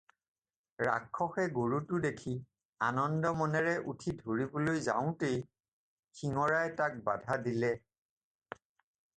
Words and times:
ৰাক্ষসে 0.85 1.43
গৰুটো 1.57 1.99
দেখি 2.05 2.33
আনন্দ 2.87 3.33
মনেৰে 3.41 3.75
উঠি 3.93 4.15
ধৰিবলৈ 4.23 4.81
যাওঁতেই 4.89 5.39
শিঙৰাই 6.21 6.75
তাক 6.81 7.01
বাধা 7.11 7.39
দিলে। 7.49 7.75